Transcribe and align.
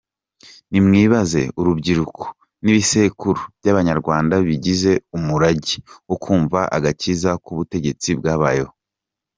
Nimwibaze 0.71 1.41
urubyiruko 1.59 2.23
n’ibisekuru 2.63 3.41
by’Abanyarwanda 3.59 4.35
bigize 4.47 4.91
umurage 5.17 5.75
wo 6.07 6.15
kumva 6.23 6.59
agakiza 6.77 7.31
ku 7.43 7.51
butegetsi 7.57 8.09
bwabayeho. 8.19 8.73